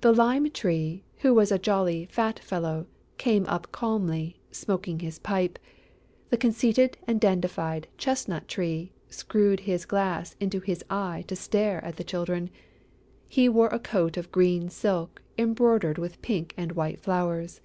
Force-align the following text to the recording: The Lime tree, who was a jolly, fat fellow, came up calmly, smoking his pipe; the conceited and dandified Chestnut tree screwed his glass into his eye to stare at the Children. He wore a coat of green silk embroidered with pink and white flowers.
The 0.00 0.10
Lime 0.12 0.50
tree, 0.50 1.04
who 1.18 1.32
was 1.32 1.52
a 1.52 1.56
jolly, 1.60 2.08
fat 2.10 2.40
fellow, 2.40 2.88
came 3.16 3.46
up 3.46 3.70
calmly, 3.70 4.40
smoking 4.50 4.98
his 4.98 5.20
pipe; 5.20 5.60
the 6.30 6.36
conceited 6.36 6.98
and 7.06 7.20
dandified 7.20 7.86
Chestnut 7.96 8.48
tree 8.48 8.90
screwed 9.08 9.60
his 9.60 9.84
glass 9.84 10.34
into 10.40 10.58
his 10.58 10.84
eye 10.90 11.22
to 11.28 11.36
stare 11.36 11.78
at 11.84 11.94
the 11.96 12.02
Children. 12.02 12.50
He 13.28 13.48
wore 13.48 13.68
a 13.68 13.78
coat 13.78 14.16
of 14.16 14.32
green 14.32 14.68
silk 14.68 15.22
embroidered 15.38 15.96
with 15.96 16.20
pink 16.22 16.52
and 16.56 16.72
white 16.72 16.98
flowers. 16.98 17.60